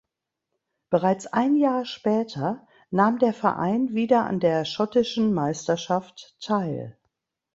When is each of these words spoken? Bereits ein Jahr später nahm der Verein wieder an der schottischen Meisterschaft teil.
Bereits 0.89 1.27
ein 1.27 1.55
Jahr 1.55 1.85
später 1.85 2.65
nahm 2.89 3.19
der 3.19 3.35
Verein 3.35 3.93
wieder 3.93 4.25
an 4.25 4.39
der 4.39 4.65
schottischen 4.65 5.31
Meisterschaft 5.31 6.35
teil. 6.41 6.97